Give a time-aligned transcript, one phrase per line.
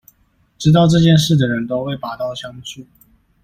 [0.57, 2.83] 知道這件事的人都會拔刀相助